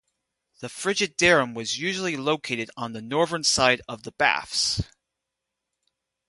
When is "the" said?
0.61-0.67, 2.93-3.03, 4.01-4.11